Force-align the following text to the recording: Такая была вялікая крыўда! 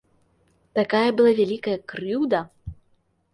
Такая 0.79 1.09
была 1.19 1.33
вялікая 1.41 1.75
крыўда! 1.93 2.41